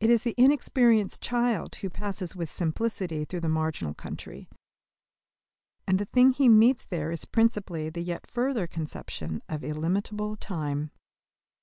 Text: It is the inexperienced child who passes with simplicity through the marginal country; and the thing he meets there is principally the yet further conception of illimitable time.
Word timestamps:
It 0.00 0.10
is 0.10 0.22
the 0.22 0.34
inexperienced 0.36 1.22
child 1.22 1.76
who 1.76 1.88
passes 1.88 2.36
with 2.36 2.50
simplicity 2.52 3.24
through 3.24 3.40
the 3.40 3.48
marginal 3.48 3.94
country; 3.94 4.50
and 5.86 5.98
the 5.98 6.04
thing 6.04 6.32
he 6.32 6.46
meets 6.46 6.84
there 6.84 7.10
is 7.10 7.24
principally 7.24 7.88
the 7.88 8.02
yet 8.02 8.26
further 8.26 8.66
conception 8.66 9.40
of 9.48 9.64
illimitable 9.64 10.36
time. 10.36 10.90